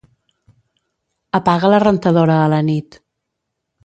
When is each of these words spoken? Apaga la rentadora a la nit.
Apaga 1.39 1.69
la 1.73 1.81
rentadora 1.83 2.39
a 2.47 2.47
la 2.55 2.63
nit. 2.71 2.99